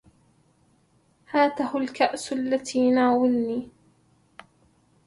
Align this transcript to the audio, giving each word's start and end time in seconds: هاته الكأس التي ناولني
هاته 1.31 1.77
الكأس 1.77 2.33
التي 2.33 2.91
ناولني 2.91 3.69